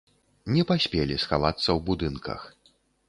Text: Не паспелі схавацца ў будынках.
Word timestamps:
Не 0.53 0.61
паспелі 0.71 1.17
схавацца 1.25 1.67
ў 1.67 1.79
будынках. 1.91 2.51